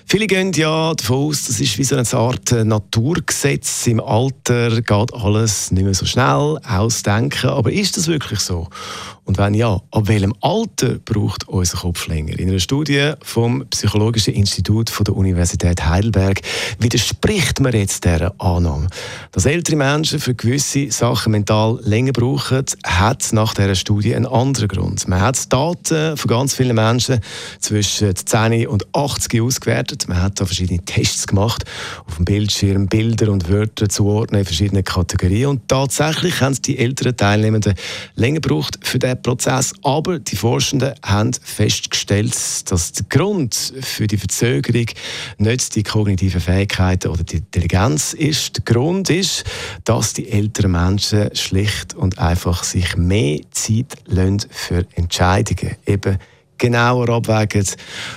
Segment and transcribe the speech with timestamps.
[0.04, 3.86] Viele gehen ja davon aus, das ist wie so eine Art Naturgesetz.
[3.86, 7.48] Im Alter geht alles nicht mehr so schnell, ausdenken.
[7.48, 8.68] Aber ist das wirklich so?
[9.30, 12.36] Und wenn ja, ab welchem Alter braucht unser Kopf länger?
[12.40, 16.40] In einer Studie vom Psychologischen Institut der Universität Heidelberg
[16.80, 18.88] widerspricht man jetzt dieser Annahme.
[19.32, 24.66] Dass ältere Menschen für gewisse Sachen mental länger brauchen, hat nach dieser Studie einen anderen
[24.66, 25.06] Grund.
[25.06, 27.20] Man hat Daten von ganz vielen Menschen
[27.60, 30.08] zwischen 10 und 80 ausgewertet.
[30.08, 31.62] Man hat da verschiedene Tests gemacht,
[32.08, 35.46] auf dem Bildschirm Bilder und Wörter zuordnen in verschiedenen Kategorien.
[35.46, 37.74] Und tatsächlich haben die älteren Teilnehmenden
[38.16, 39.72] länger gebraucht für diesen Prozess.
[39.84, 42.34] Aber die Forschenden haben festgestellt,
[42.68, 44.86] dass der Grund für die Verzögerung
[45.38, 48.56] nicht die kognitiven Fähigkeiten oder die Intelligenz ist.
[48.56, 49.44] Der Grund ist, ist,
[49.84, 53.96] dass die älteren Menschen schlicht und einfach sich mehr Zeit
[54.50, 56.18] für Entscheidungen eben
[56.58, 57.66] genauer abwägen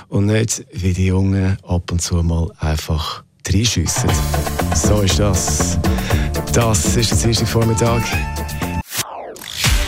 [0.09, 4.09] und nicht wie die Jungen ab und zu mal einfach reinschiessen.
[4.75, 5.77] So ist das.
[6.53, 8.03] Das ist der erste Vormittag.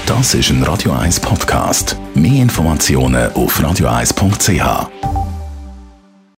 [0.05, 1.97] Das ist ein Radio 1 Podcast.
[2.13, 5.14] Mehr Informationen auf radio1.ch.